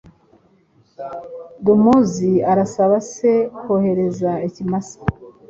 Dumuzi 1.63 2.31
arasaba 2.51 2.95
se 3.11 3.31
kohereza 3.59 4.31
Ikimasa 4.47 4.97